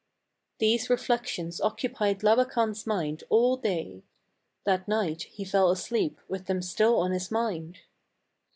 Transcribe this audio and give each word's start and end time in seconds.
These 0.57 0.89
reflections 0.89 1.61
occupied 1.61 2.21
Labakan's 2.23 2.87
mind 2.87 3.23
all 3.29 3.55
day; 3.55 4.01
that 4.63 4.87
night 4.87 5.27
he 5.29 5.45
fell 5.45 5.69
asleep 5.69 6.19
with 6.27 6.47
them 6.47 6.63
still 6.63 6.97
on 6.99 7.11
his 7.11 7.29
mind. 7.29 7.81